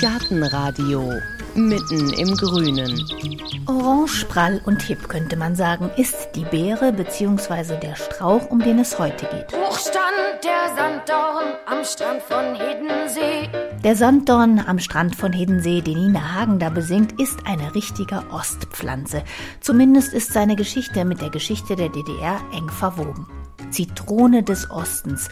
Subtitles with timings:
[0.00, 1.12] Gartenradio
[1.54, 3.04] mitten im Grünen.
[3.66, 7.78] Orange, prall und hip könnte man sagen, ist die Beere bzw.
[7.78, 9.52] der Strauch, um den es heute geht.
[9.52, 13.48] Hoch stand der Sanddorn am Strand von Hiddensee.
[13.82, 19.22] Der Sanddorn am Strand von Hiddensee, den Nina Hagen da besingt, ist eine richtige Ostpflanze.
[19.60, 23.26] Zumindest ist seine Geschichte mit der Geschichte der DDR eng verwoben.
[23.70, 25.28] Zitrone des Ostens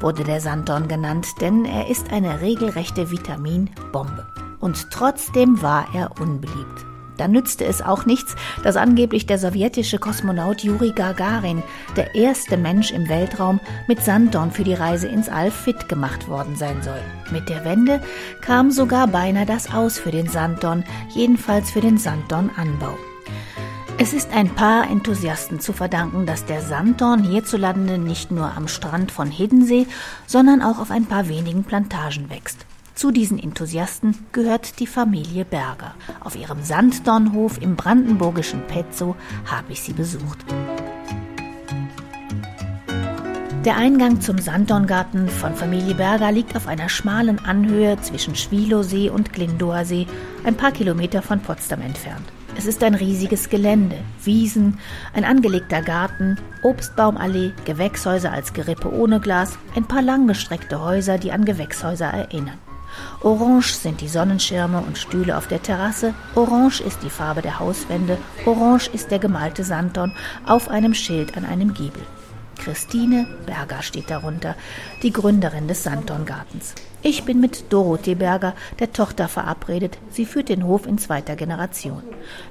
[0.00, 4.26] wurde der Sanddorn genannt, denn er ist eine regelrechte Vitaminbombe.
[4.60, 6.86] Und trotzdem war er unbeliebt.
[7.16, 11.62] Da nützte es auch nichts, dass angeblich der sowjetische Kosmonaut Juri Gagarin,
[11.94, 16.56] der erste Mensch im Weltraum, mit Sanddorn für die Reise ins All fit gemacht worden
[16.56, 17.00] sein soll.
[17.30, 18.00] Mit der Wende
[18.40, 22.96] kam sogar beinahe das Aus für den Sanddorn, jedenfalls für den Sanddornanbau.
[24.02, 29.12] Es ist ein paar Enthusiasten zu verdanken, dass der Sanddorn hierzulande nicht nur am Strand
[29.12, 29.86] von Hiddensee,
[30.26, 32.66] sondern auch auf ein paar wenigen Plantagen wächst.
[32.96, 35.94] Zu diesen Enthusiasten gehört die Familie Berger.
[36.18, 39.14] Auf ihrem Sanddornhof im brandenburgischen Petzow
[39.46, 40.44] habe ich sie besucht.
[43.64, 49.32] Der Eingang zum Sanddorngarten von Familie Berger liegt auf einer schmalen Anhöhe zwischen Schwilowsee und
[49.32, 50.08] Glindower See,
[50.42, 52.32] ein paar Kilometer von Potsdam entfernt.
[52.56, 54.78] Es ist ein riesiges Gelände, Wiesen,
[55.14, 61.44] ein angelegter Garten, Obstbaumallee, Gewächshäuser als Gerippe ohne Glas, ein paar langgestreckte Häuser, die an
[61.44, 62.58] Gewächshäuser erinnern.
[63.22, 68.18] Orange sind die Sonnenschirme und Stühle auf der Terrasse, orange ist die Farbe der Hauswände,
[68.44, 70.12] orange ist der gemalte Sanddorn
[70.46, 72.02] auf einem Schild an einem Giebel.
[72.58, 74.54] Christine Berger steht darunter,
[75.02, 76.74] die Gründerin des Sanddorngartens.
[77.04, 79.98] Ich bin mit Dorothee Berger, der Tochter, verabredet.
[80.10, 82.02] Sie führt den Hof in zweiter Generation.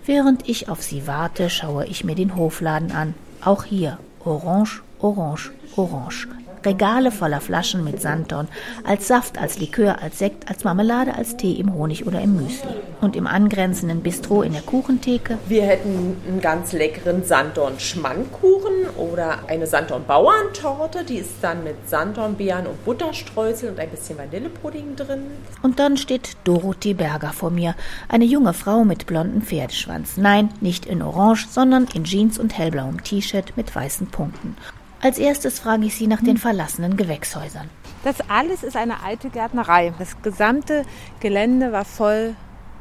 [0.05, 3.13] Während ich auf sie warte, schaue ich mir den Hofladen an.
[3.43, 6.27] Auch hier Orange, Orange, Orange.
[6.66, 8.48] Regale voller Flaschen mit Sanddorn,
[8.84, 12.70] als Saft, als Likör, als Sekt, als Marmelade, als Tee im Honig oder im Müsli.
[13.02, 15.38] Und im angrenzenden Bistro in der Kuchentheke.
[15.48, 22.86] Wir hätten einen ganz leckeren Sanddorn-Schmandkuchen oder eine Sanddorn-Bauerntorte, die ist dann mit Sanddornbeeren und
[22.86, 25.23] Butterstreusel und ein bisschen Vanillepudding drin.
[25.61, 27.76] Und dann steht Dorothee Berger vor mir,
[28.08, 30.17] eine junge Frau mit blondem Pferdeschwanz.
[30.17, 34.55] Nein, nicht in Orange, sondern in Jeans und hellblauem T-Shirt mit weißen Punkten.
[35.04, 37.72] Als erstes frage ich Sie nach den verlassenen Gewächshäusern.
[38.04, 39.94] Das alles ist eine alte Gärtnerei.
[39.98, 40.86] Das gesamte
[41.20, 42.36] Gelände war voll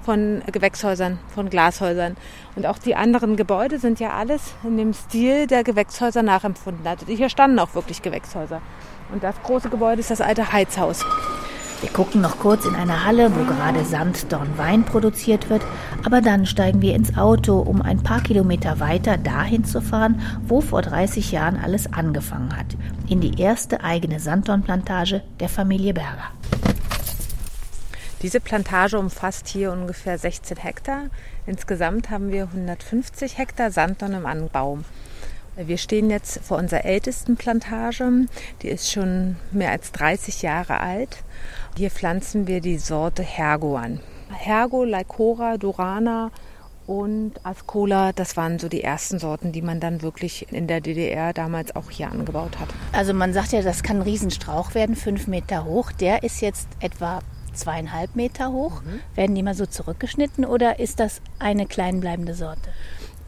[0.05, 2.19] von Gewächshäusern, von Glashäusern.
[2.57, 6.87] Und auch die anderen Gebäude sind ja alles in dem Stil der Gewächshäuser nachempfunden.
[6.87, 8.61] Also hier standen auch wirklich Gewächshäuser.
[9.13, 11.07] Und das große Gebäude ist das alte Heizhaus.
[11.81, 15.63] Wir gucken noch kurz in eine Halle, wo gerade Sanddornwein produziert wird,
[16.05, 20.61] aber dann steigen wir ins Auto, um ein paar Kilometer weiter dahin zu fahren, wo
[20.61, 22.67] vor 30 Jahren alles angefangen hat,
[23.09, 26.31] in die erste eigene Sanddornplantage der Familie Berger.
[28.21, 31.05] Diese Plantage umfasst hier ungefähr 16 Hektar.
[31.47, 34.81] Insgesamt haben wir 150 Hektar Sanddorn im Anbau.
[35.57, 38.27] Wir stehen jetzt vor unserer ältesten Plantage.
[38.63, 41.25] Die ist schon mehr als 30 Jahre alt.
[41.77, 44.01] Hier pflanzen wir die Sorte Hergo an.
[44.31, 46.31] Hergo, Lycora, Durana
[46.87, 51.33] und Ascola, das waren so die ersten Sorten, die man dann wirklich in der DDR
[51.33, 52.69] damals auch hier angebaut hat.
[52.93, 55.93] Also man sagt ja, das kann ein Riesenstrauch werden, fünf Meter hoch.
[55.93, 57.21] Der ist jetzt etwa
[57.53, 58.83] zweieinhalb Meter hoch.
[58.83, 59.01] Mhm.
[59.15, 62.71] Werden die mal so zurückgeschnitten oder ist das eine kleinbleibende Sorte?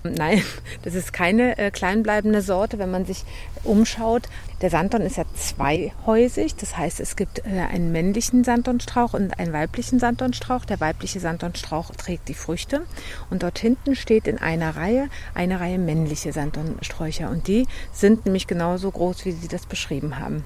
[0.04, 0.42] Nein,
[0.82, 3.24] das ist keine äh, kleinbleibende Sorte, wenn man sich
[3.62, 4.28] umschaut.
[4.60, 9.52] Der Sanddorn ist ja zweihäusig, das heißt, es gibt äh, einen männlichen Sanddornstrauch und einen
[9.52, 10.64] weiblichen Sanddornstrauch.
[10.64, 12.82] Der weibliche Sanddornstrauch trägt die Früchte
[13.30, 18.46] und dort hinten steht in einer Reihe eine Reihe männliche Sanddornsträucher und die sind nämlich
[18.46, 20.44] genauso groß, wie Sie das beschrieben haben.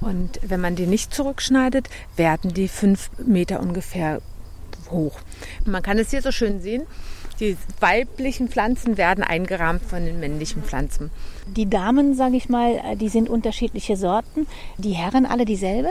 [0.00, 4.20] Und wenn man die nicht zurückschneidet, werden die fünf Meter ungefähr
[4.90, 5.20] hoch.
[5.64, 6.86] Man kann es hier so schön sehen.
[7.40, 11.10] Die weiblichen Pflanzen werden eingerahmt von den männlichen Pflanzen.
[11.46, 14.46] Die Damen, sage ich mal, äh, die sind unterschiedliche Sorten.
[14.78, 15.90] Die Herren alle dieselbe?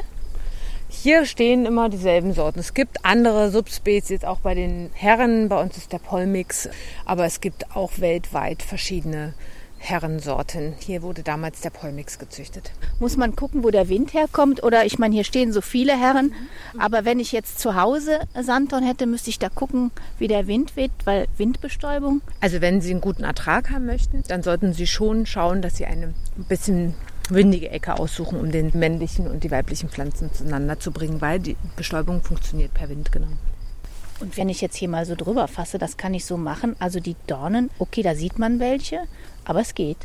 [0.89, 2.59] Hier stehen immer dieselben Sorten.
[2.59, 5.47] Es gibt andere Subspezies auch bei den Herren.
[5.47, 6.67] Bei uns ist der Polmix.
[7.05, 9.33] Aber es gibt auch weltweit verschiedene
[9.83, 10.75] Herrensorten.
[10.79, 12.71] Hier wurde damals der Polmix gezüchtet.
[12.99, 14.63] Muss man gucken, wo der Wind herkommt?
[14.63, 16.33] Oder ich meine, hier stehen so viele Herren.
[16.77, 20.75] Aber wenn ich jetzt zu Hause Sanddorn hätte, müsste ich da gucken, wie der Wind
[20.75, 22.21] weht, weil Windbestäubung.
[22.41, 25.85] Also wenn Sie einen guten Ertrag haben möchten, dann sollten Sie schon schauen, dass Sie
[25.85, 26.13] eine
[26.47, 26.93] bisschen
[27.29, 31.57] windige Ecke aussuchen, um den männlichen und die weiblichen Pflanzen zueinander zu bringen, weil die
[31.75, 33.27] Bestäubung funktioniert per Wind genau.
[34.21, 36.75] Und wenn ich jetzt hier mal so drüber fasse, das kann ich so machen.
[36.79, 39.01] Also die Dornen, okay, da sieht man welche,
[39.45, 39.97] aber es geht.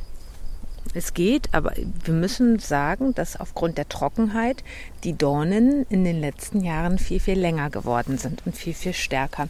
[0.94, 1.72] Es geht, aber
[2.04, 4.64] wir müssen sagen, dass aufgrund der Trockenheit
[5.04, 9.48] die Dornen in den letzten Jahren viel, viel länger geworden sind und viel, viel stärker.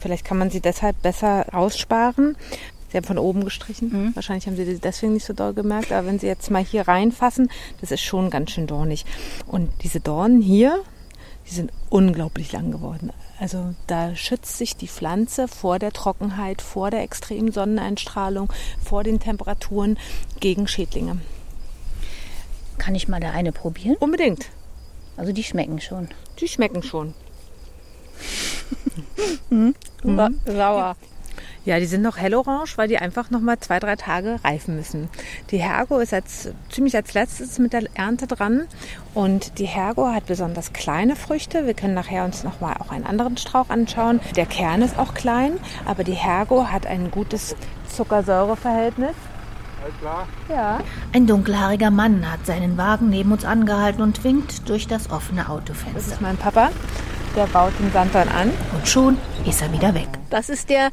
[0.00, 2.36] Vielleicht kann man sie deshalb besser aussparen.
[2.90, 3.90] Sie haben von oben gestrichen.
[3.90, 4.16] Mhm.
[4.16, 5.92] Wahrscheinlich haben Sie das deswegen nicht so doll gemerkt.
[5.92, 7.48] Aber wenn Sie jetzt mal hier reinfassen,
[7.80, 9.04] das ist schon ganz schön dornig.
[9.46, 10.82] Und diese Dornen hier,
[11.46, 13.12] die sind unglaublich lang geworden.
[13.40, 18.52] Also da schützt sich die Pflanze vor der Trockenheit, vor der extremen Sonneneinstrahlung,
[18.84, 19.98] vor den Temperaturen
[20.40, 21.18] gegen Schädlinge.
[22.76, 23.96] Kann ich mal da eine probieren?
[23.98, 24.50] Unbedingt.
[25.16, 26.08] Also die schmecken schon.
[26.38, 27.14] Die schmecken schon.
[29.50, 29.74] mhm.
[30.44, 30.96] Sauer.
[31.70, 35.08] Ja, die sind noch hellorange, weil die einfach noch mal zwei, drei Tage reifen müssen.
[35.52, 38.66] Die Hergo ist jetzt ziemlich als letztes mit der Ernte dran
[39.14, 41.66] und die Hergo hat besonders kleine Früchte.
[41.66, 44.18] Wir können nachher uns noch mal auch einen anderen Strauch anschauen.
[44.34, 47.54] Der Kern ist auch klein, aber die Hergo hat ein gutes
[47.88, 49.14] Zuckersäureverhältnis.
[50.00, 50.26] Klar.
[50.48, 50.80] Ja.
[51.12, 55.94] Ein dunkelhaariger Mann hat seinen Wagen neben uns angehalten und winkt durch das offene Autofenster.
[55.94, 56.70] Das ist mein Papa.
[57.36, 58.50] Der baut den Sanddorn an.
[58.74, 60.08] Und schon ist er wieder weg.
[60.30, 60.90] Das ist der,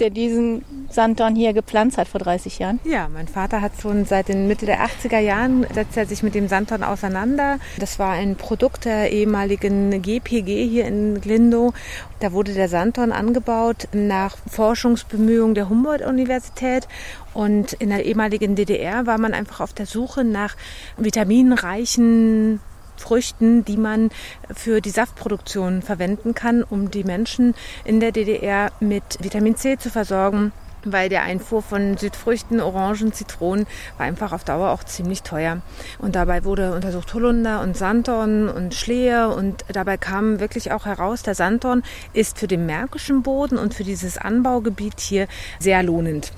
[0.00, 2.80] der diesen Sanddorn hier gepflanzt hat vor 30 Jahren?
[2.84, 6.34] Ja, mein Vater hat schon seit den Mitte der 80er Jahren setzt er sich mit
[6.34, 7.58] dem Sanddorn auseinander.
[7.78, 11.72] Das war ein Produkt der ehemaligen GPG hier in Glindow.
[12.20, 16.88] Da wurde der Sanddorn angebaut nach Forschungsbemühungen der Humboldt-Universität.
[17.34, 20.56] Und in der ehemaligen DDR war man einfach auf der Suche nach
[20.96, 22.60] vitaminreichen
[23.00, 24.10] Früchten, die man
[24.54, 27.54] für die Saftproduktion verwenden kann, um die Menschen
[27.84, 30.52] in der DDR mit Vitamin C zu versorgen
[30.84, 33.66] weil der Einfuhr von Südfrüchten, Orangen, Zitronen
[33.96, 35.60] war einfach auf Dauer auch ziemlich teuer.
[35.98, 41.22] Und dabei wurde untersucht Holunder und Sanddorn und Schlehe und dabei kam wirklich auch heraus,
[41.22, 45.26] der Sanddorn ist für den märkischen Boden und für dieses Anbaugebiet hier
[45.58, 46.32] sehr lohnend.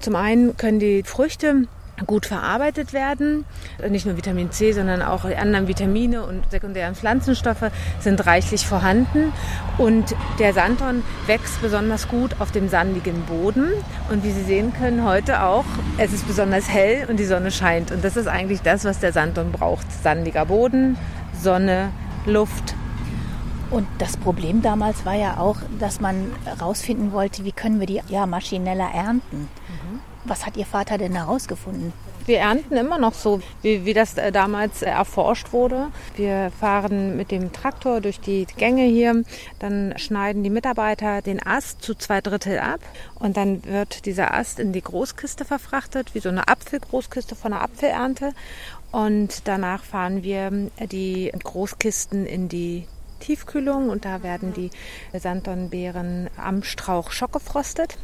[0.00, 1.66] Zum einen können die Früchte
[2.04, 3.44] gut verarbeitet werden.
[3.88, 7.70] Nicht nur Vitamin C, sondern auch die anderen Vitamine und sekundären Pflanzenstoffe
[8.00, 9.32] sind reichlich vorhanden.
[9.78, 13.70] Und der Sanddorn wächst besonders gut auf dem sandigen Boden.
[14.10, 15.64] Und wie Sie sehen können heute auch,
[15.98, 17.90] es ist besonders hell und die Sonne scheint.
[17.90, 19.86] Und das ist eigentlich das, was der Sanddorn braucht.
[20.02, 20.98] Sandiger Boden,
[21.40, 21.90] Sonne,
[22.26, 22.74] Luft.
[23.70, 28.00] Und das Problem damals war ja auch, dass man herausfinden wollte, wie können wir die
[28.08, 29.48] ja maschineller ernten.
[30.26, 31.92] Was hat Ihr Vater denn herausgefunden?
[32.26, 35.92] Wir ernten immer noch so, wie, wie das äh, damals äh, erforscht wurde.
[36.16, 39.22] Wir fahren mit dem Traktor durch die Gänge hier,
[39.60, 42.80] dann schneiden die Mitarbeiter den Ast zu zwei Drittel ab
[43.20, 47.62] und dann wird dieser Ast in die Großkiste verfrachtet, wie so eine Apfelgroßkiste von einer
[47.62, 48.32] Apfelernte.
[48.90, 52.88] Und danach fahren wir äh, die Großkisten in die
[53.20, 54.70] Tiefkühlung und da werden die
[55.16, 57.98] Sanddornbeeren am Strauch schockgefrostet,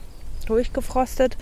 [0.47, 1.37] durchgefrostet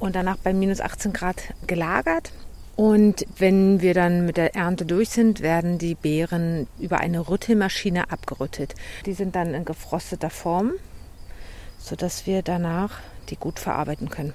[0.00, 1.36] und danach bei minus 18 Grad
[1.66, 2.32] gelagert.
[2.74, 8.10] Und wenn wir dann mit der Ernte durch sind, werden die Beeren über eine Rüttelmaschine
[8.10, 8.74] abgerüttelt.
[9.04, 10.72] Die sind dann in gefrosteter Form,
[11.78, 14.32] sodass wir danach die gut verarbeiten können.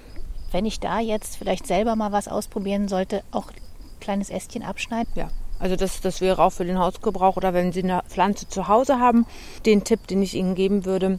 [0.52, 5.10] Wenn ich da jetzt vielleicht selber mal was ausprobieren sollte, auch ein kleines Ästchen abschneiden?
[5.16, 5.28] Ja,
[5.58, 9.00] also das, das wäre auch für den Hausgebrauch oder wenn Sie eine Pflanze zu Hause
[9.00, 9.26] haben,
[9.64, 11.18] den Tipp, den ich Ihnen geben würde,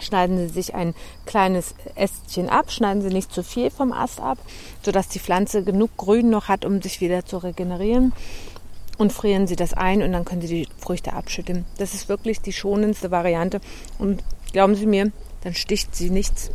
[0.00, 0.94] schneiden Sie sich ein
[1.26, 4.38] kleines Ästchen ab, schneiden Sie nicht zu viel vom Ast ab,
[4.82, 8.12] sodass die Pflanze genug Grün noch hat, um sich wieder zu regenerieren.
[8.98, 11.64] Und frieren Sie das ein und dann können Sie die Früchte abschütteln.
[11.78, 13.60] Das ist wirklich die schonendste Variante.
[13.98, 15.10] Und glauben Sie mir,
[15.42, 16.50] dann sticht sie nichts.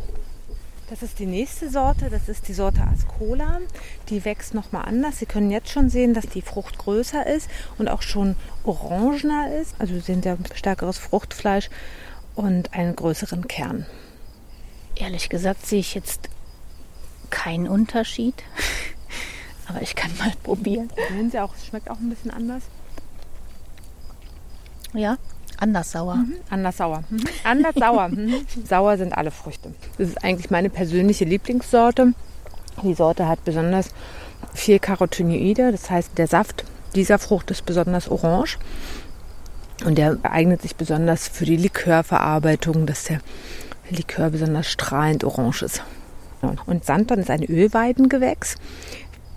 [0.90, 3.58] Das ist die nächste Sorte, das ist die Sorte Ascola.
[4.08, 5.18] Die wächst nochmal anders.
[5.18, 9.74] Sie können jetzt schon sehen, dass die Frucht größer ist und auch schon orangener ist.
[9.78, 11.68] Also Sie sehen ja stärkeres Fruchtfleisch
[12.38, 13.84] und einen größeren Kern.
[14.94, 16.28] Ehrlich gesagt sehe ich jetzt
[17.30, 18.34] keinen Unterschied.
[19.66, 20.88] Aber ich kann mal probieren.
[21.10, 22.62] Sehen Sie auch, es schmeckt auch ein bisschen anders.
[24.94, 25.18] Ja,
[25.58, 26.14] anders sauer.
[26.14, 26.36] Mhm.
[26.48, 27.04] Anders sauer.
[27.10, 27.24] Mhm.
[27.44, 28.08] Anders sauer.
[28.12, 28.46] Mhm.
[28.64, 29.74] Sauer sind alle Früchte.
[29.98, 32.14] Das ist eigentlich meine persönliche Lieblingssorte.
[32.84, 33.90] Die Sorte hat besonders
[34.54, 36.64] viel Carotinoide, das heißt, der Saft
[36.94, 38.58] dieser Frucht ist besonders orange.
[39.84, 43.20] Und der eignet sich besonders für die Likörverarbeitung, dass der
[43.90, 45.82] Likör besonders strahlend orange ist.
[46.66, 48.56] Und Sanddorn ist ein Ölweidengewächs,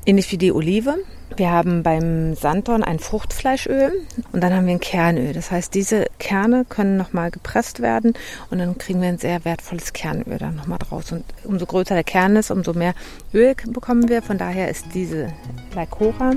[0.05, 0.97] ähnlich wie die Olive.
[1.37, 5.31] Wir haben beim Sanddorn ein Fruchtfleischöl und dann haben wir ein Kernöl.
[5.33, 8.13] Das heißt, diese Kerne können nochmal gepresst werden
[8.49, 11.11] und dann kriegen wir ein sehr wertvolles Kernöl dann nochmal draus.
[11.11, 12.93] Und umso größer der Kern ist, umso mehr
[13.33, 14.21] Öl bekommen wir.
[14.21, 15.31] Von daher ist diese
[15.73, 16.33] Lycora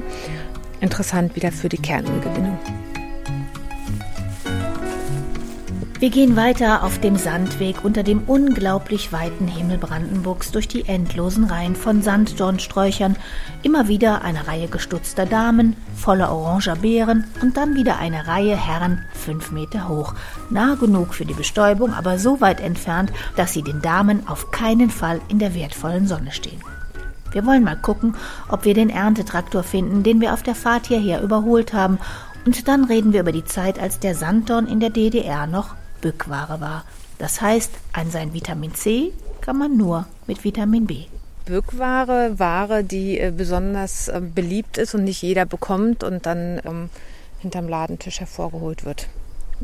[0.80, 2.58] interessant wieder für die Kernölgewinnung.
[6.04, 11.44] Wir gehen weiter auf dem Sandweg unter dem unglaublich weiten Himmel Brandenburgs durch die endlosen
[11.44, 13.16] Reihen von Sanddornsträuchern.
[13.62, 19.02] Immer wieder eine Reihe gestutzter Damen, voller oranger Beeren und dann wieder eine Reihe Herren,
[19.14, 20.12] fünf Meter hoch.
[20.50, 24.90] Nah genug für die Bestäubung, aber so weit entfernt, dass sie den Damen auf keinen
[24.90, 26.60] Fall in der wertvollen Sonne stehen.
[27.32, 28.14] Wir wollen mal gucken,
[28.50, 31.98] ob wir den Erntetraktor finden, den wir auf der Fahrt hierher überholt haben.
[32.44, 36.60] Und dann reden wir über die Zeit, als der Sanddorn in der DDR noch Bückware
[36.60, 36.84] war.
[37.16, 41.04] Das heißt, an sein Vitamin C kann man nur mit Vitamin B.
[41.46, 46.90] Bückware, Ware, die äh, besonders äh, beliebt ist und nicht jeder bekommt und dann ähm,
[47.40, 49.08] hinterm Ladentisch hervorgeholt wird.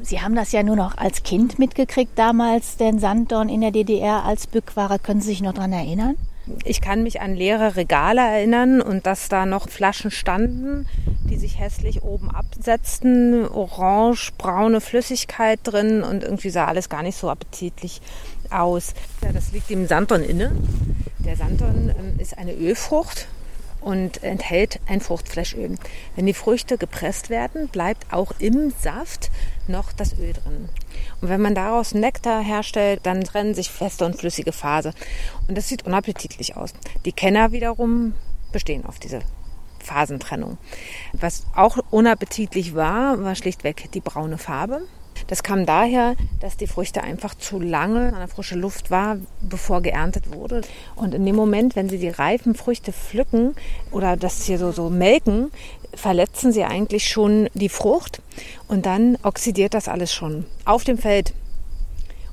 [0.03, 4.25] Sie haben das ja nur noch als Kind mitgekriegt damals, den Sanddorn in der DDR
[4.25, 4.99] als Bückware.
[4.99, 6.17] Können Sie sich noch daran erinnern?
[6.65, 10.87] Ich kann mich an leere Regale erinnern und dass da noch Flaschen standen,
[11.29, 17.17] die sich hässlich oben absetzten, orange, braune Flüssigkeit drin und irgendwie sah alles gar nicht
[17.19, 18.01] so appetitlich
[18.51, 18.95] aus.
[19.23, 20.53] Ja, das liegt im Sanddorn inne.
[21.19, 23.29] Der Sanddorn ähm, ist eine Ölfrucht
[23.81, 25.77] und enthält ein Fruchtfleischöl.
[26.17, 29.31] Wenn die Früchte gepresst werden, bleibt auch im Saft
[29.69, 30.69] noch das Öl drin.
[31.21, 34.93] Und wenn man daraus Nektar herstellt, dann trennen sich feste und flüssige Phase.
[35.49, 36.73] Und das sieht unappetitlich aus.
[37.05, 38.15] Die Kenner wiederum
[38.53, 39.21] bestehen auf diese
[39.79, 40.59] Phasentrennung.
[41.13, 44.83] Was auch unappetitlich war, war schlichtweg die braune Farbe.
[45.31, 49.81] Das kam daher, dass die Früchte einfach zu lange an der frischen Luft war, bevor
[49.81, 50.63] geerntet wurde.
[50.97, 53.55] Und in dem Moment, wenn sie die reifen Früchte pflücken
[53.93, 55.53] oder das hier so, so melken,
[55.95, 58.21] verletzen sie eigentlich schon die Frucht
[58.67, 61.33] und dann oxidiert das alles schon auf dem Feld.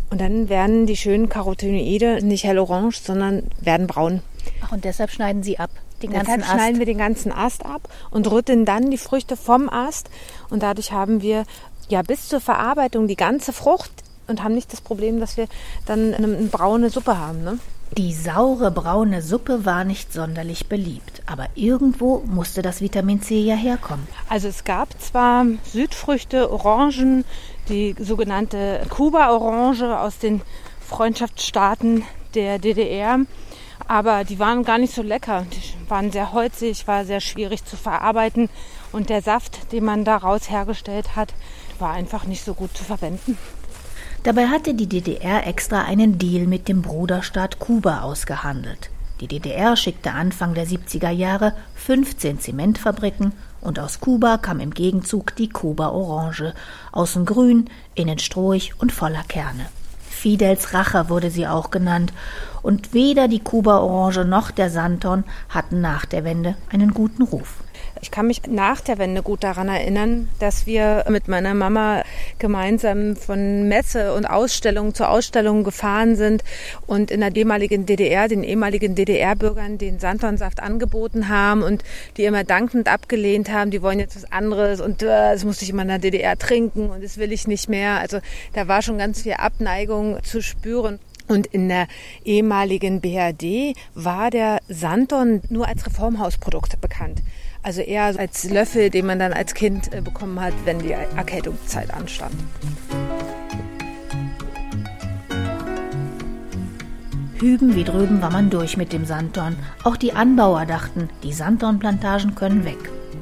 [0.09, 4.21] Und dann werden die schönen Carotinoide nicht hellorange, sondern werden braun.
[4.61, 5.69] Ach, und deshalb schneiden Sie ab.
[6.01, 6.51] Den Deshalb Ast.
[6.51, 10.09] schneiden wir den ganzen Ast ab und rütteln dann die Früchte vom Ast.
[10.49, 11.43] Und dadurch haben wir
[11.89, 13.91] ja bis zur Verarbeitung die ganze Frucht
[14.27, 15.47] und haben nicht das Problem, dass wir
[15.85, 17.43] dann eine, eine braune Suppe haben.
[17.43, 17.59] Ne?
[17.97, 23.55] Die saure braune Suppe war nicht sonderlich beliebt, aber irgendwo musste das Vitamin C ja
[23.55, 24.07] herkommen.
[24.29, 27.23] Also es gab zwar Südfrüchte, Orangen,
[27.69, 30.41] die sogenannte Kuba-Orange aus den
[30.81, 32.03] Freundschaftsstaaten
[32.35, 33.19] der DDR,
[33.87, 35.45] aber die waren gar nicht so lecker.
[35.51, 38.49] Die waren sehr holzig, war sehr schwierig zu verarbeiten
[38.91, 41.33] und der Saft, den man daraus hergestellt hat,
[41.79, 43.37] war einfach nicht so gut zu verwenden.
[44.23, 48.89] Dabei hatte die DDR extra einen Deal mit dem Bruderstaat Kuba ausgehandelt.
[49.21, 55.35] Die DDR schickte Anfang der 70er Jahre 15 Zementfabriken und aus Kuba kam im Gegenzug
[55.35, 56.53] die Kuba Orange,
[56.91, 59.67] außen grün, innen strohig und voller Kerne.
[60.09, 62.11] Fidels Rache wurde sie auch genannt,
[62.67, 67.63] und weder die Kuba Orange noch der Santon hatten nach der Wende einen guten Ruf.
[68.01, 72.03] Ich kann mich nach der Wende gut daran erinnern, dass wir mit meiner Mama
[72.39, 76.43] gemeinsam von Messe und Ausstellung zu Ausstellung gefahren sind
[76.85, 81.85] und in der ehemaligen DDR, den ehemaligen DDR-Bürgern den Santonsaft angeboten haben und
[82.17, 85.69] die immer dankend abgelehnt haben, die wollen jetzt was anderes und äh, das musste ich
[85.69, 87.99] immer in der DDR trinken und das will ich nicht mehr.
[87.99, 88.19] Also
[88.53, 90.99] da war schon ganz viel Abneigung zu spüren.
[91.27, 91.87] Und in der
[92.23, 97.21] ehemaligen BRD war der Santon nur als Reformhausprodukt bekannt.
[97.63, 101.93] Also eher als Löffel, den man dann als Kind äh, bekommen hat, wenn die Erkältungszeit
[101.93, 102.35] anstand.
[107.39, 109.57] Hüben wie drüben war man durch mit dem Sanddorn.
[109.83, 112.77] Auch die Anbauer dachten, die Sanddornplantagen können weg.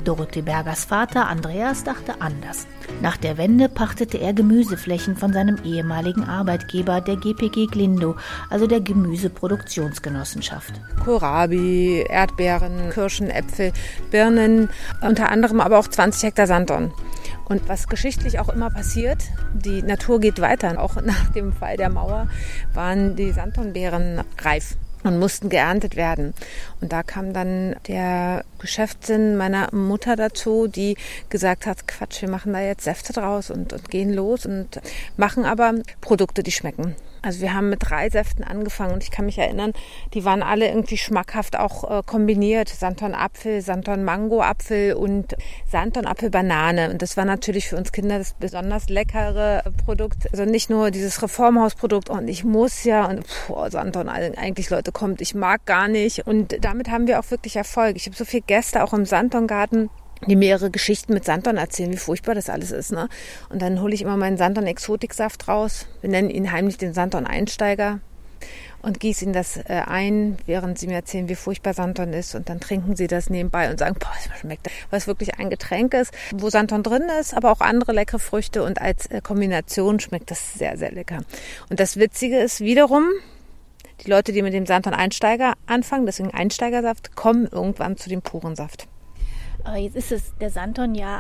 [0.06, 2.68] Dorothee Bergers Vater Andreas dachte anders.
[3.02, 8.16] Nach der Wende pachtete er Gemüseflächen von seinem ehemaligen Arbeitgeber, der GPG Glindo,
[8.50, 10.74] also der Gemüseproduktionsgenossenschaft.
[11.04, 13.74] Kohlrabi, Erdbeeren, Kirschen, Äpfel,
[14.12, 14.70] Birnen,
[15.02, 16.94] unter anderem aber auch 20 Hektar Sanddorn.
[17.46, 20.80] Und was geschichtlich auch immer passiert, die Natur geht weiter.
[20.82, 22.28] Auch nach dem Fall der Mauer
[22.74, 26.34] waren die Sanddornbeeren reif und mussten geerntet werden.
[26.82, 30.98] Und da kam dann der Geschäftssinn meiner Mutter dazu, die
[31.30, 34.82] gesagt hat, Quatsch, wir machen da jetzt Säfte draus und, und gehen los und
[35.16, 36.96] machen aber Produkte, die schmecken.
[37.26, 39.74] Also wir haben mit drei Säften angefangen und ich kann mich erinnern,
[40.14, 42.70] die waren alle irgendwie schmackhaft auch äh, kombiniert.
[42.70, 45.36] Santon Apfel, Santon Mango Apfel und
[45.70, 46.92] Santon Apfel Banane.
[46.92, 50.32] Und das war natürlich für uns Kinder das besonders leckere Produkt.
[50.32, 55.20] Also nicht nur dieses Reformhausprodukt und ich muss ja und boah, Santon eigentlich Leute kommt,
[55.20, 56.28] ich mag gar nicht.
[56.28, 57.96] Und damit haben wir auch wirklich Erfolg.
[57.96, 59.90] Ich habe so viele Gäste auch im Santon-Garten
[60.28, 62.92] die mehrere Geschichten mit Santon erzählen, wie furchtbar das alles ist.
[62.92, 63.10] Ne?
[63.50, 65.88] Und dann hole ich immer meinen Santon Exotiksaft raus.
[66.02, 68.00] Wir nennen ihn heimlich den Santon Einsteiger.
[68.82, 72.36] und gieße ihnen das äh, ein, während sie mir erzählen, wie furchtbar Santon ist.
[72.36, 75.94] Und dann trinken sie das nebenbei und sagen, boah, das schmeckt, es wirklich ein Getränk
[75.96, 78.64] ist, wo Santon drin ist, aber auch andere leckere Früchte.
[78.64, 81.24] Und als äh, Kombination schmeckt das sehr, sehr lecker.
[81.70, 83.06] Und das Witzige ist wiederum,
[84.06, 88.56] die Leute, die mit dem Santon Einsteiger anfangen, deswegen Einsteigersaft, kommen irgendwann zu dem puren
[88.56, 88.88] Saft.
[89.66, 91.20] Aber jetzt ist es der Santon ja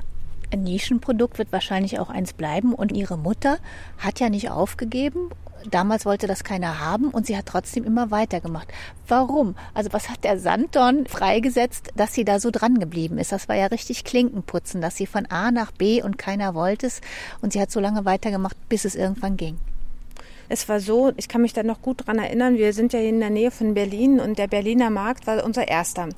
[0.51, 2.73] ein Nischenprodukt, wird wahrscheinlich auch eins bleiben.
[2.73, 3.57] Und ihre Mutter
[3.97, 5.31] hat ja nicht aufgegeben.
[5.71, 8.67] Damals wollte das keiner haben und sie hat trotzdem immer weitergemacht.
[9.07, 9.55] Warum?
[9.73, 13.31] Also was hat der Sanddorn freigesetzt, dass sie da so dran geblieben ist?
[13.31, 17.01] Das war ja richtig Klinkenputzen, dass sie von A nach B und keiner wollte es.
[17.41, 19.57] Und sie hat so lange weitergemacht, bis es irgendwann ging.
[20.47, 23.09] Es war so, ich kann mich da noch gut dran erinnern, wir sind ja hier
[23.09, 26.09] in der Nähe von Berlin und der Berliner Markt war unser erster.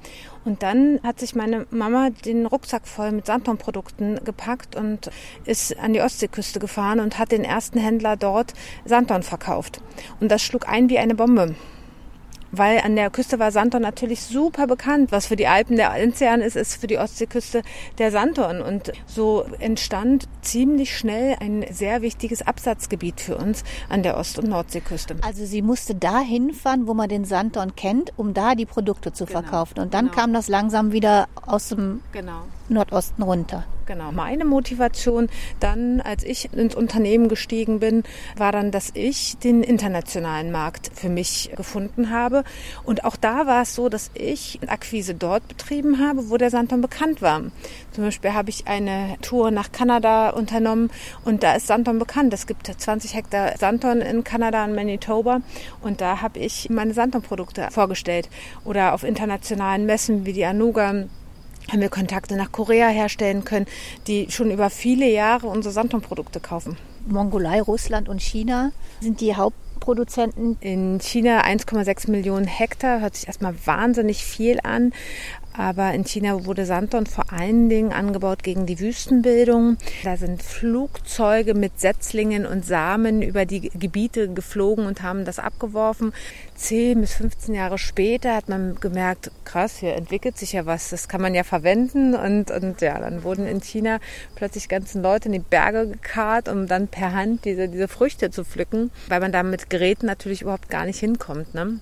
[0.43, 5.11] Und dann hat sich meine Mama den Rucksack voll mit Sanddornprodukten gepackt und
[5.45, 8.53] ist an die Ostseeküste gefahren und hat den ersten Händler dort
[8.85, 9.81] Sanddorn verkauft.
[10.19, 11.55] Und das schlug ein wie eine Bombe
[12.51, 15.11] weil an der Küste war Santon natürlich super bekannt.
[15.11, 17.61] Was für die Alpen der Enzian ist, ist für die Ostseeküste
[17.97, 18.61] der Santon.
[18.61, 24.49] Und so entstand ziemlich schnell ein sehr wichtiges Absatzgebiet für uns an der Ost- und
[24.49, 25.15] Nordseeküste.
[25.21, 29.25] Also sie musste da hinfahren, wo man den Santon kennt, um da die Produkte zu
[29.25, 29.79] Genau, verkaufen.
[29.79, 30.17] Und dann genau.
[30.17, 32.41] kam das langsam wieder aus dem Genau.
[32.69, 33.65] Nordosten runter.
[33.87, 34.11] Genau.
[34.11, 35.29] Meine Motivation
[35.61, 38.03] dann, als ich ins Unternehmen gestiegen bin,
[38.35, 42.43] war dann, dass ich den internationalen Markt für mich gefunden habe.
[42.83, 46.81] Und auch da war es so, dass ich Akquise dort betrieben habe, wo der Santon
[46.81, 47.43] bekannt war.
[47.93, 50.91] Zum Beispiel habe ich eine Tour nach Kanada unternommen
[51.23, 52.33] und da ist Santon bekannt.
[52.33, 55.39] Es gibt 20 Hektar Santon in Kanada und Manitoba
[55.81, 58.29] und da habe ich meine Santon-Produkte vorgestellt.
[58.65, 61.05] Oder auf internationalen Messen wie die Anuga
[61.71, 63.65] haben wir Kontakte nach Korea herstellen können,
[64.07, 66.77] die schon über viele Jahre unsere Santon-Produkte kaufen.
[67.07, 70.57] Mongolei, Russland und China sind die Hauptproduzenten.
[70.59, 74.93] In China 1,6 Millionen Hektar, hört sich erstmal wahnsinnig viel an.
[75.57, 79.77] Aber in China wurde Santon vor allen Dingen angebaut gegen die Wüstenbildung.
[80.03, 86.13] Da sind Flugzeuge mit Setzlingen und Samen über die Gebiete geflogen und haben das abgeworfen.
[86.55, 91.07] 10 bis 15 Jahre später hat man gemerkt, krass, hier entwickelt sich ja was, das
[91.07, 92.13] kann man ja verwenden.
[92.13, 93.97] Und, und ja, dann wurden in China
[94.35, 98.43] plötzlich ganzen Leute in die Berge gekarrt, um dann per Hand diese, diese Früchte zu
[98.43, 101.55] pflücken, weil man da mit Geräten natürlich überhaupt gar nicht hinkommt.
[101.55, 101.79] Ne?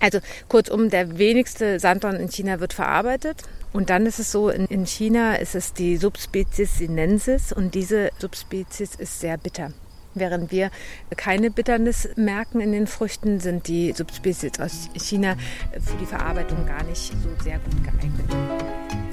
[0.00, 3.42] Also kurzum, der wenigste Sanddorn in China wird verarbeitet.
[3.72, 8.10] Und dann ist es so, in, in China ist es die Subspezies sinensis und diese
[8.18, 9.72] Subspezies ist sehr bitter.
[10.14, 10.70] Während wir
[11.16, 15.36] keine Bitternis merken in den Früchten, sind die Subspezies aus China
[15.72, 19.07] für die Verarbeitung gar nicht so sehr gut geeignet.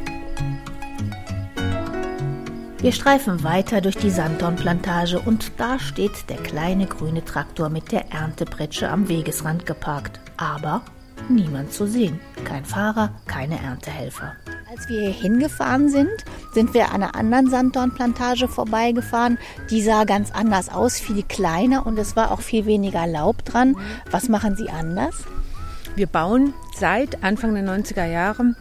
[2.85, 8.11] Wir streifen weiter durch die Sanddornplantage und da steht der kleine grüne Traktor mit der
[8.11, 10.19] Erntepritsche am Wegesrand geparkt.
[10.37, 10.83] Aber
[11.27, 12.19] niemand zu sehen.
[12.43, 14.33] Kein Fahrer, keine Erntehelfer.
[14.69, 16.11] Als wir hier hingefahren sind,
[16.53, 19.39] sind wir an einer anderen Sanddornplantage vorbeigefahren.
[19.71, 23.75] Die sah ganz anders aus, viel kleiner und es war auch viel weniger Laub dran.
[24.11, 25.23] Was machen Sie anders?
[25.95, 28.53] Wir bauen seit Anfang der 90er Jahre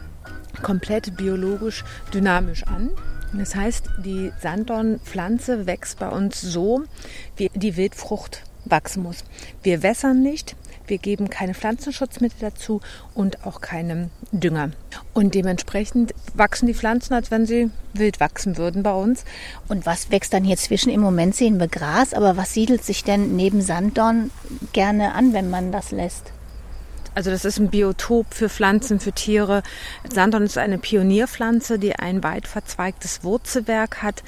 [0.63, 2.89] komplett biologisch dynamisch an.
[3.37, 6.83] Das heißt, die Sanddornpflanze wächst bei uns so,
[7.35, 9.23] wie die Wildfrucht wachsen muss.
[9.63, 10.55] Wir wässern nicht,
[10.87, 12.81] wir geben keine Pflanzenschutzmittel dazu
[13.13, 14.71] und auch keinen Dünger.
[15.13, 19.25] Und dementsprechend wachsen die Pflanzen, als wenn sie wild wachsen würden bei uns.
[19.67, 20.91] Und was wächst dann hier zwischen?
[20.91, 24.31] Im Moment sehen wir Gras, aber was siedelt sich denn neben Sanddorn
[24.73, 26.31] gerne an, wenn man das lässt?
[27.15, 29.63] Also das ist ein Biotop für Pflanzen, für Tiere.
[30.13, 34.21] Sanddorn ist eine Pionierpflanze, die ein weit verzweigtes Wurzelwerk hat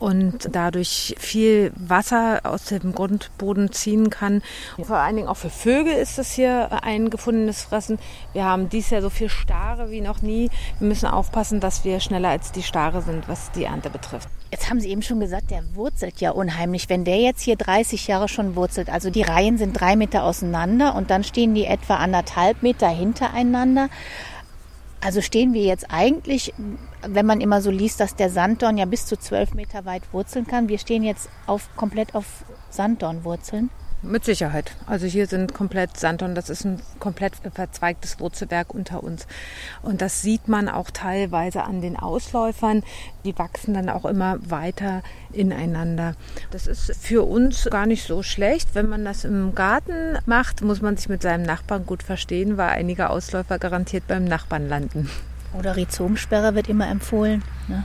[0.00, 4.42] und dadurch viel Wasser aus dem Grundboden ziehen kann.
[4.82, 7.98] Vor allen Dingen auch für Vögel ist das hier ein gefundenes Fressen.
[8.32, 10.50] Wir haben dies Jahr so viel Stare wie noch nie.
[10.78, 14.28] Wir müssen aufpassen, dass wir schneller als die Stare sind, was die Ernte betrifft.
[14.50, 16.88] Jetzt haben Sie eben schon gesagt, der wurzelt ja unheimlich.
[16.88, 20.96] Wenn der jetzt hier 30 Jahre schon wurzelt, also die Reihen sind drei Meter auseinander
[20.96, 23.88] und dann stehen die etwa anderthalb Meter hintereinander.
[25.02, 26.52] Also stehen wir jetzt eigentlich,
[27.02, 30.46] wenn man immer so liest, dass der Sanddorn ja bis zu zwölf Meter weit wurzeln
[30.46, 30.68] kann.
[30.68, 33.70] Wir stehen jetzt auf, komplett auf Sanddornwurzeln.
[34.02, 34.72] Mit Sicherheit.
[34.86, 39.26] Also hier sind komplett Sanddorn, das ist ein komplett verzweigtes Wurzelwerk unter uns.
[39.82, 42.82] Und das sieht man auch teilweise an den Ausläufern.
[43.26, 46.14] Die wachsen dann auch immer weiter ineinander.
[46.50, 48.70] Das ist für uns gar nicht so schlecht.
[48.74, 52.70] Wenn man das im Garten macht, muss man sich mit seinem Nachbarn gut verstehen, weil
[52.70, 55.10] einige Ausläufer garantiert beim Nachbarn landen.
[55.58, 57.42] Oder Rhizomsperre wird immer empfohlen.
[57.68, 57.84] Ne?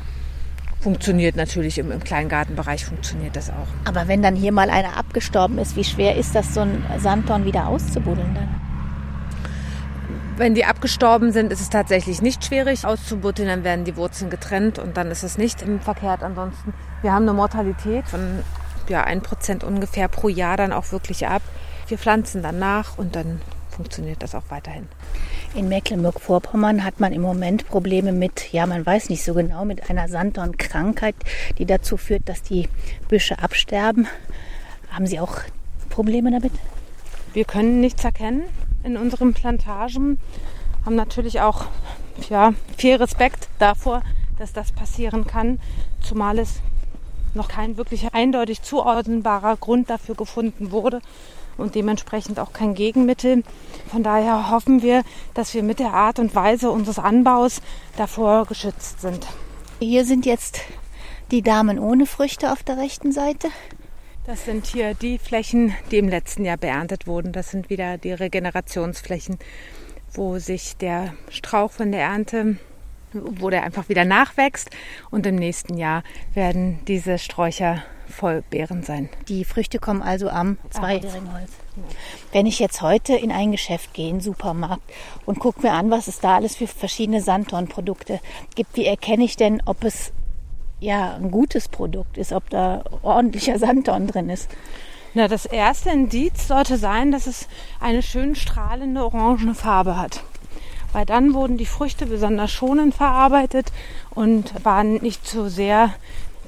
[0.81, 3.67] Funktioniert natürlich im, im Kleingartenbereich funktioniert das auch.
[3.85, 7.45] Aber wenn dann hier mal einer abgestorben ist, wie schwer ist das, so ein Sanddorn
[7.45, 8.61] wieder auszubuddeln dann?
[10.37, 14.79] Wenn die abgestorben sind, ist es tatsächlich nicht schwierig auszubuddeln, dann werden die Wurzeln getrennt
[14.79, 16.23] und dann ist es nicht verkehrt.
[16.23, 18.43] Ansonsten, wir haben eine Mortalität von
[18.89, 21.41] ja, 1% ungefähr pro Jahr dann auch wirklich ab.
[21.87, 24.87] Wir pflanzen dann nach und dann funktioniert das auch weiterhin.
[25.55, 29.89] In Mecklenburg-Vorpommern hat man im Moment Probleme mit, ja, man weiß nicht so genau, mit
[29.89, 31.15] einer Sanddornkrankheit,
[31.57, 32.67] die dazu führt, dass die
[33.07, 34.05] Büsche absterben.
[34.91, 35.37] Haben Sie auch
[35.89, 36.51] Probleme damit?
[37.31, 38.43] Wir können nichts erkennen
[38.83, 40.19] in unseren Plantagen,
[40.85, 41.67] haben natürlich auch
[42.29, 44.03] ja, viel Respekt davor,
[44.37, 45.59] dass das passieren kann,
[46.01, 46.59] zumal es
[47.33, 50.99] noch kein wirklich eindeutig zuordnenbarer Grund dafür gefunden wurde
[51.57, 53.43] und dementsprechend auch kein Gegenmittel.
[53.87, 57.61] Von daher hoffen wir, dass wir mit der Art und Weise unseres Anbaus
[57.97, 59.27] davor geschützt sind.
[59.79, 60.61] Hier sind jetzt
[61.31, 63.49] die Damen ohne Früchte auf der rechten Seite.
[64.25, 67.31] Das sind hier die Flächen, die im letzten Jahr beerntet wurden.
[67.31, 69.37] Das sind wieder die Regenerationsflächen,
[70.13, 72.57] wo sich der Strauch von der Ernte
[73.15, 74.69] wo der einfach wieder nachwächst
[75.11, 79.09] und im nächsten Jahr werden diese Sträucher voll Beeren sein.
[79.27, 81.51] Die Früchte kommen also am zweijährigen Holz.
[82.31, 84.83] Wenn ich jetzt heute in ein Geschäft gehe, in Supermarkt
[85.25, 88.19] und gucke mir an, was es da alles für verschiedene Sanddornprodukte
[88.55, 90.11] gibt, wie erkenne ich denn, ob es
[90.79, 94.49] ja ein gutes Produkt ist, ob da ordentlicher Sanddorn drin ist?
[95.13, 97.47] Na, das erste Indiz sollte sein, dass es
[97.79, 100.21] eine schön strahlende orangene Farbe hat
[100.95, 103.73] weil dann wurden die Früchte besonders schonend verarbeitet
[104.11, 105.93] und waren nicht zu sehr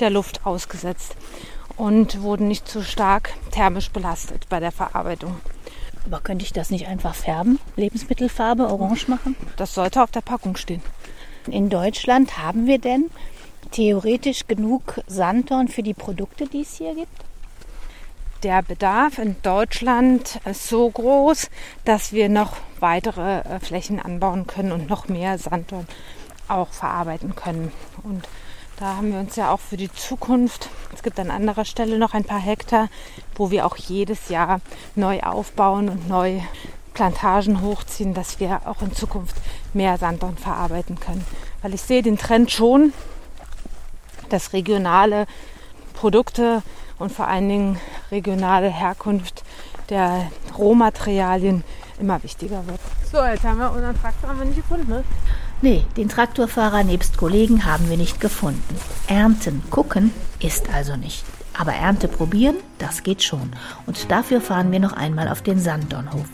[0.01, 1.15] der Luft ausgesetzt
[1.75, 5.37] und wurden nicht zu stark thermisch belastet bei der Verarbeitung.
[6.05, 7.59] Aber könnte ich das nicht einfach färben?
[7.75, 9.35] Lebensmittelfarbe orange machen?
[9.57, 10.81] Das sollte auf der Packung stehen.
[11.47, 13.09] In Deutschland haben wir denn
[13.71, 17.25] theoretisch genug Sanddorn für die Produkte, die es hier gibt?
[18.43, 21.49] Der Bedarf in Deutschland ist so groß,
[21.85, 25.87] dass wir noch weitere äh, Flächen anbauen können und noch mehr Sanddorn
[26.47, 27.71] auch verarbeiten können.
[28.03, 28.27] Und
[28.77, 32.13] da haben wir uns ja auch für die Zukunft, es gibt an anderer Stelle noch
[32.13, 32.89] ein paar Hektar,
[33.35, 34.61] wo wir auch jedes Jahr
[34.95, 36.41] neu aufbauen und neu
[36.93, 39.35] Plantagen hochziehen, dass wir auch in Zukunft
[39.73, 41.25] mehr Sanddorn verarbeiten können.
[41.61, 42.93] Weil ich sehe den Trend schon,
[44.29, 45.25] dass regionale
[45.93, 46.61] Produkte
[46.99, 47.79] und vor allen Dingen
[48.11, 49.43] regionale Herkunft
[49.89, 51.63] der Rohmaterialien
[51.99, 52.79] immer wichtiger wird.
[53.11, 55.03] So, jetzt haben wir unseren Traktor haben nicht gefunden, ne?
[55.61, 58.61] Nee, den Traktorfahrer nebst Kollegen haben wir nicht gefunden.
[59.07, 61.25] Ernten, gucken ist also nicht.
[61.57, 63.51] Aber Ernte probieren, das geht schon.
[63.87, 66.27] Und dafür fahren wir noch einmal auf den Sanddornhof.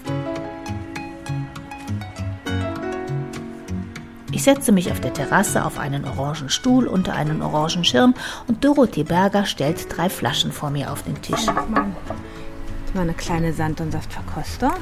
[4.33, 8.15] Ich setze mich auf der Terrasse auf einen orangen Stuhl unter einen orangen Schirm
[8.47, 11.45] und Dorothee Berger stellt drei Flaschen vor mir auf den Tisch.
[11.45, 14.73] Mal, eine kleine Sand- und Saftverkostung.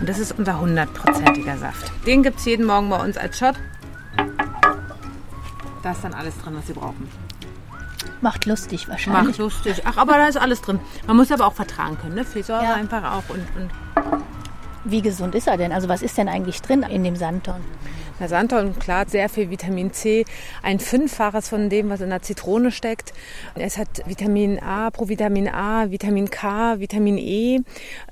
[0.00, 1.92] Und das ist unser hundertprozentiger Saft.
[2.06, 3.54] Den gibt es jeden Morgen bei uns als Shot.
[5.82, 7.08] Da ist dann alles drin, was Sie brauchen.
[8.22, 9.38] Macht lustig wahrscheinlich.
[9.38, 9.82] Macht lustig.
[9.84, 10.80] Ach, aber da ist alles drin.
[11.06, 12.24] Man muss aber auch vertragen können, ne?
[12.24, 12.74] Fehlsäure ja.
[12.74, 13.70] einfach auch und, und
[14.84, 15.72] wie gesund ist er denn?
[15.72, 17.62] Also was ist denn eigentlich drin in dem Sanddorn?
[18.20, 20.26] Der Sanddorn, klar, sehr viel Vitamin C,
[20.62, 23.14] ein Fünffaches von dem, was in der Zitrone steckt.
[23.54, 27.60] Es hat Vitamin A, Provitamin A, Vitamin K, Vitamin E,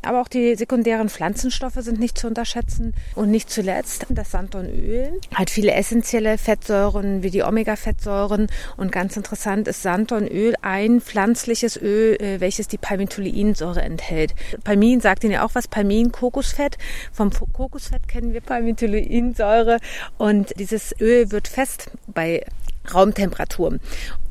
[0.01, 2.95] aber auch die sekundären Pflanzenstoffe sind nicht zu unterschätzen.
[3.17, 8.47] Und nicht zuletzt das Sanddornöl hat viele essentielle Fettsäuren wie die Omega-Fettsäuren.
[8.79, 14.35] Und ganz interessant ist Sanddornöl ein pflanzliches Öl, äh, welches die Palmitoleinsäure enthält.
[14.65, 16.79] Palmin sagt Ihnen ja auch was, Palmin, Kokosfett.
[17.13, 19.77] Vom Kokosfett kennen wir Palmitoleinsäure.
[20.17, 22.45] Und dieses Öl wird fest bei
[22.93, 23.79] Raumtemperatur.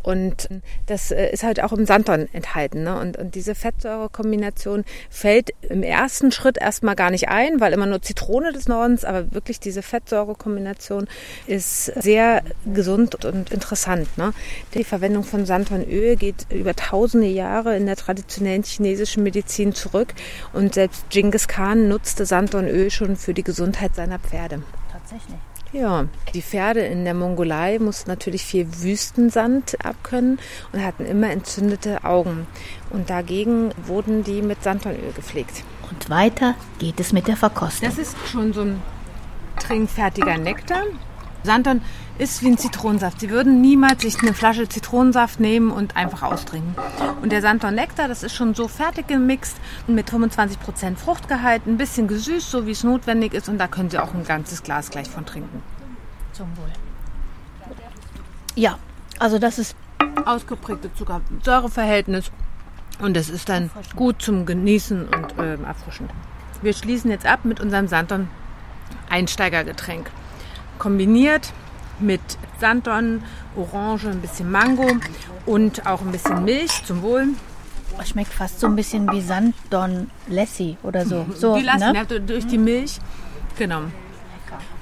[0.08, 0.48] Und
[0.86, 2.84] das äh, ist halt auch im Sanddorn enthalten.
[2.84, 2.98] Ne?
[2.98, 8.02] Und, und diese Fettsäurekombination fällt im ersten Schritt erstmal gar nicht ein, weil immer nur
[8.02, 11.10] Zitrone des Nordens, aber wirklich diese Fettsäurekombination
[11.46, 12.42] ist sehr
[12.74, 14.18] gesund und interessant.
[14.18, 14.32] Ne?
[14.76, 20.14] Die Verwendung von Sanddornöl geht über tausende Jahre in der traditionellen chinesischen Medizin zurück.
[20.54, 24.64] Und selbst Genghis Khan nutzte Sanddornöl schon für die Gesundheit seiner Pferde.
[24.90, 25.38] Tatsächlich.
[25.78, 30.40] Ja, die Pferde in der Mongolei mussten natürlich viel Wüstensand abkönnen
[30.74, 32.48] und hatten immer entzündete Augen.
[32.90, 35.64] Und dagegen wurden die mit Sanddornöl gepflegt.
[35.92, 37.88] Und weiter geht es mit der Verkostung.
[37.88, 38.82] Das ist schon so ein
[39.60, 40.82] trinkfertiger Nektar.
[41.44, 41.82] Sanddorn
[42.20, 43.20] ist wie ein Zitronensaft.
[43.20, 46.76] Sie würden niemals sich eine Flasche Zitronensaft nehmen und einfach austrinken.
[47.22, 52.50] Und der Sanddorn-Nektar, das ist schon so fertig gemixt mit 25% Fruchtgehalt, ein bisschen gesüßt,
[52.50, 53.50] so wie es notwendig ist.
[53.50, 55.62] Und da können Sie auch ein ganzes Glas gleich von trinken.
[56.34, 56.72] Zum Wohl.
[58.56, 58.78] Ja,
[59.20, 59.76] also das ist
[60.26, 62.32] ausgeprägte Zucker-Säure-Verhältnis.
[63.00, 66.10] Und es ist dann gut zum Genießen und ähm, erfrischend.
[66.64, 68.28] Wir schließen jetzt ab mit unserem Santon
[69.10, 70.10] Einsteigergetränk.
[70.80, 71.54] Kombiniert
[72.00, 72.22] mit
[72.60, 73.24] Santon,
[73.56, 74.88] Orange, ein bisschen Mango
[75.46, 77.28] und auch ein bisschen Milch zum Wohl.
[78.06, 81.26] schmeckt fast so ein bisschen wie Sanddorn Lassi oder so.
[81.34, 81.94] so die Lassi, ne?
[81.96, 83.00] ja, durch die Milch.
[83.58, 83.84] Genau.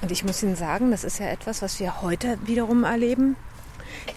[0.01, 3.35] Und ich muss Ihnen sagen, das ist ja etwas, was wir heute wiederum erleben.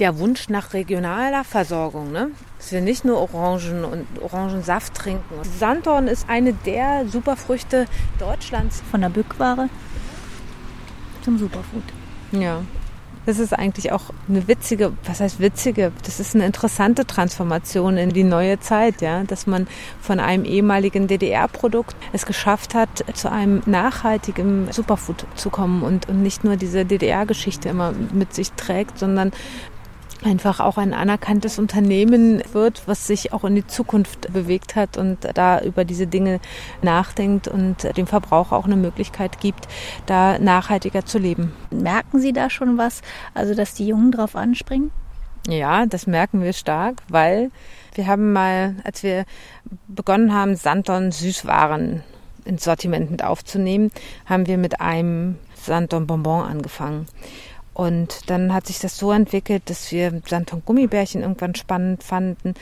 [0.01, 2.31] Der Wunsch nach regionaler Versorgung, ne?
[2.59, 5.35] dass wir nicht nur Orangen und Orangensaft trinken.
[5.59, 7.87] Sanddorn ist eine der Superfrüchte
[8.19, 8.83] Deutschlands.
[8.91, 9.69] Von der Bückware
[11.23, 11.85] zum Superfood.
[12.33, 12.63] Ja.
[13.29, 15.93] Das ist eigentlich auch eine witzige, was heißt witzige?
[16.07, 19.67] Das ist eine interessante Transformation in die neue Zeit, ja, dass man
[20.01, 26.23] von einem ehemaligen DDR-Produkt es geschafft hat, zu einem nachhaltigen Superfood zu kommen und, und
[26.23, 29.33] nicht nur diese DDR-Geschichte immer mit sich trägt, sondern
[30.25, 35.19] einfach auch ein anerkanntes Unternehmen wird, was sich auch in die Zukunft bewegt hat und
[35.35, 36.41] da über diese Dinge
[36.83, 39.69] nachdenkt und dem Verbraucher auch eine Möglichkeit gibt,
[40.07, 41.53] da nachhaltiger zu leben.
[41.71, 43.03] Merken Sie da schon was,
[43.35, 44.91] also dass die Jungen drauf anspringen?
[45.47, 47.51] Ja, das merken wir stark, weil
[47.95, 49.25] wir haben mal, als wir
[49.87, 52.03] begonnen haben, Santon Süßwaren
[52.45, 53.91] ins Sortiment mit aufzunehmen,
[54.27, 57.07] haben wir mit einem Santon Bonbon angefangen.
[57.79, 62.55] Und dann hat sich das so entwickelt, dass wir Santon Gummibärchen irgendwann spannend fanden.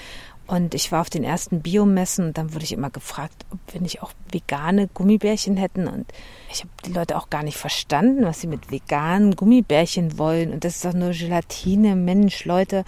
[0.47, 3.81] Und ich war auf den ersten Biomessen und dann wurde ich immer gefragt, ob wir
[3.81, 5.89] nicht auch vegane Gummibärchen hätten.
[5.89, 6.05] Und
[6.53, 10.53] ich habe die Leute auch gar nicht verstanden, was sie mit veganen Gummibärchen wollen.
[10.53, 12.85] Und das ist doch nur Gelatine, Mensch, Leute.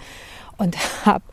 [0.59, 1.23] Und habe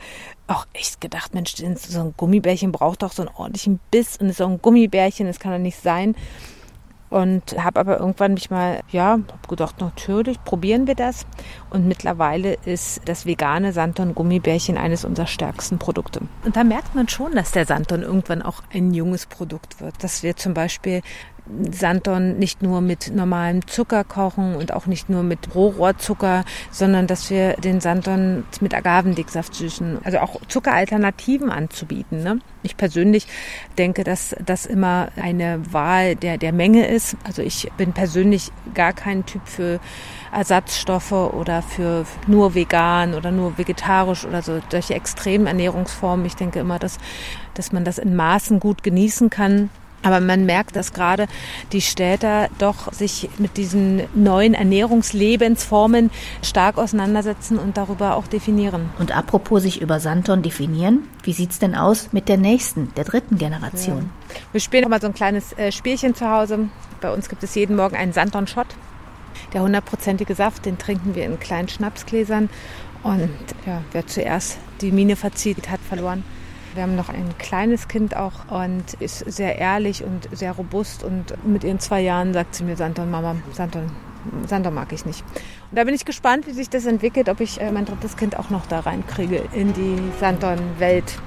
[0.46, 4.46] auch echt gedacht, Mensch, so ein Gummibärchen braucht doch so einen ordentlichen Biss und so
[4.46, 6.16] ein Gummibärchen, das kann doch nicht sein.
[7.16, 11.24] Und habe aber irgendwann mich mal, ja, habe gedacht, natürlich, probieren wir das.
[11.70, 16.20] Und mittlerweile ist das vegane Santon Gummibärchen eines unserer stärksten Produkte.
[16.44, 20.04] Und da merkt man schon, dass der Santon irgendwann auch ein junges Produkt wird.
[20.04, 21.00] Dass wir zum Beispiel
[21.70, 27.30] Santon nicht nur mit normalem Zucker kochen und auch nicht nur mit Rohrohrzucker, sondern dass
[27.30, 29.98] wir den Santon mit Agavendicksaft süßen.
[30.04, 32.22] Also auch Zuckeralternativen anzubieten.
[32.22, 32.40] Ne?
[32.62, 33.26] Ich persönlich
[33.78, 37.16] denke, dass das immer eine Wahl der, der Menge ist.
[37.24, 39.78] Also ich bin persönlich gar kein Typ für
[40.32, 46.26] Ersatzstoffe oder für nur vegan oder nur vegetarisch oder so solche extremen Ernährungsformen.
[46.26, 46.98] Ich denke immer, dass,
[47.54, 49.70] dass man das in Maßen gut genießen kann.
[50.06, 51.26] Aber man merkt, dass gerade
[51.72, 58.90] die Städter doch sich mit diesen neuen Ernährungslebensformen stark auseinandersetzen und darüber auch definieren.
[59.00, 63.36] Und apropos sich über Santon definieren, wie sieht's denn aus mit der nächsten, der dritten
[63.36, 64.10] Generation?
[64.28, 64.36] Ja.
[64.52, 66.68] Wir spielen mal so ein kleines äh, Spielchen zu Hause.
[67.00, 68.68] Bei uns gibt es jeden Morgen einen Santon-Shot.
[69.54, 72.48] Der hundertprozentige Saft, den trinken wir in kleinen Schnapsgläsern.
[73.02, 73.28] Und
[73.66, 76.22] ja, wer zuerst die Mine verzieht, hat verloren.
[76.76, 81.04] Wir haben noch ein kleines Kind auch und ist sehr ehrlich und sehr robust.
[81.04, 83.90] Und mit ihren zwei Jahren sagt sie mir, Santon, Mama, Santon,
[84.46, 85.24] Santon mag ich nicht.
[85.70, 88.38] Und da bin ich gespannt, wie sich das entwickelt, ob ich äh, mein drittes Kind
[88.38, 91.18] auch noch da reinkriege in die Santon-Welt.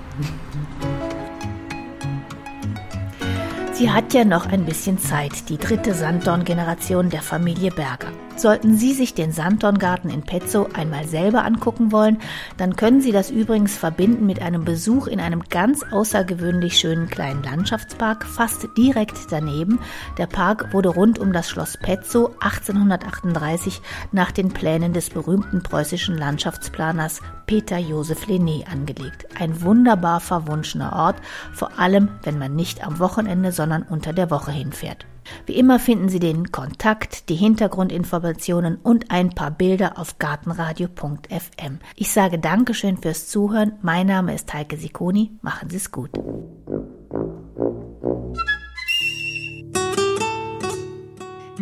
[3.74, 8.12] Sie hat ja noch ein bisschen Zeit, die dritte Sanddorn-Generation der Familie Berger.
[8.40, 12.20] Sollten Sie sich den Sanddorngarten in Petzow einmal selber angucken wollen,
[12.56, 17.44] dann können Sie das übrigens verbinden mit einem Besuch in einem ganz außergewöhnlich schönen kleinen
[17.44, 19.80] Landschaftspark, fast direkt daneben.
[20.18, 23.82] Der Park wurde rund um das Schloss Petzow 1838
[24.14, 29.26] nach den Plänen des berühmten preußischen Landschaftsplaners Peter Josef Lenné angelegt.
[29.38, 31.18] Ein wunderbar verwunschener Ort,
[31.52, 35.09] vor allem wenn man nicht am Wochenende, sondern unter der Woche hinfährt.
[35.46, 41.80] Wie immer finden Sie den Kontakt, die Hintergrundinformationen und ein paar Bilder auf gartenradio.fm.
[41.96, 43.74] Ich sage Dankeschön fürs Zuhören.
[43.82, 45.32] Mein Name ist Heike Sikoni.
[45.42, 46.12] Machen Sie es gut.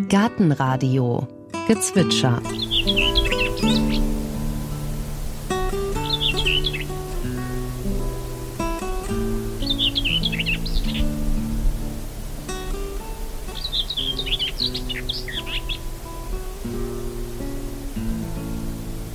[0.10, 1.28] Gartenradio
[1.68, 2.42] Gezwitscher.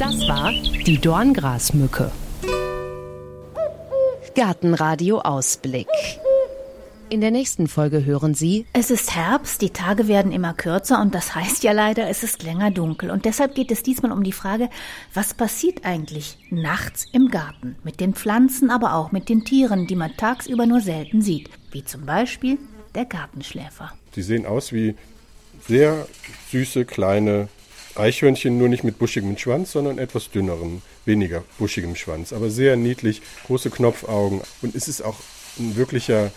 [0.03, 2.11] Das war die Dorngrasmücke.
[4.35, 5.87] Gartenradio Ausblick.
[7.09, 8.67] In der nächsten Folge hören Sie.
[8.73, 12.43] Es ist Herbst, die Tage werden immer kürzer und das heißt ja leider, es ist
[12.43, 13.13] länger dunkel.
[13.13, 14.71] Und deshalb geht es diesmal um die Frage,
[15.15, 17.77] was passiert eigentlich nachts im Garten?
[17.85, 21.49] Mit den Pflanzen, aber auch mit den Tieren, die man tagsüber nur selten sieht.
[21.71, 22.59] Wie zum Beispiel
[22.97, 23.93] der Gartenschläfer.
[24.17, 24.97] Die sehen aus wie
[25.69, 26.09] sehr
[26.51, 27.47] süße kleine
[27.97, 32.33] Eichhörnchen nur nicht mit buschigem Schwanz, sondern etwas dünnerem, weniger buschigem Schwanz.
[32.33, 34.41] Aber sehr niedlich, große Knopfaugen.
[34.63, 35.17] Und es ist auch
[35.59, 36.31] ein wirklicher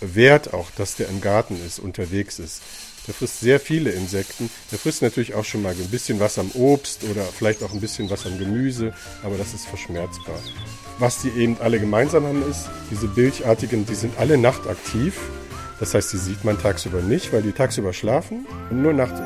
[0.00, 2.62] Wert auch, dass der im Garten ist, unterwegs ist.
[3.06, 4.50] Der frisst sehr viele Insekten.
[4.70, 7.80] Der frisst natürlich auch schon mal ein bisschen was am Obst oder vielleicht auch ein
[7.80, 10.38] bisschen was am Gemüse, aber das ist verschmerzbar.
[10.98, 15.14] Was die eben alle gemeinsam haben ist, diese Bilchartigen, die sind alle nachtaktiv.
[15.80, 19.20] Das heißt, die sieht man tagsüber nicht, weil die tagsüber schlafen und nur nachts